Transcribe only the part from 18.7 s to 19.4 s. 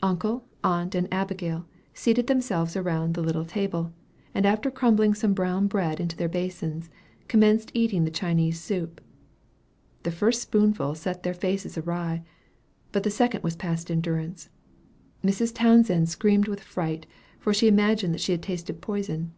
poison.